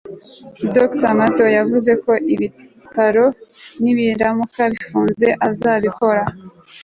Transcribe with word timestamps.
dr 0.75 1.03
matthew 1.19 1.49
yavuze 1.57 1.91
ko 2.03 2.13
ibitaro 2.33 3.25
nibiramuka 3.81 4.61
bifunze, 4.71 5.27
azabikora 5.47 6.23